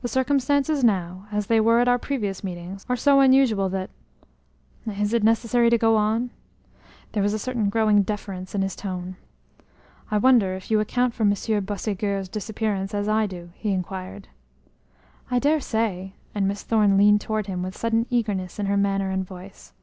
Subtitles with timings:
[0.00, 3.90] The circumstances now, as they were at our previous meetings, are so unusual that
[4.86, 6.30] is it necessary to go on?"
[7.12, 9.16] There was a certain growing deference in his tone.
[10.10, 14.28] "I wonder if you account for Monsieur Boisségur's disappearance as I do?" he inquired.
[15.30, 19.10] "I dare say," and Miss Thorne leaned toward him with sudden eagerness in her manner
[19.10, 19.74] and voice.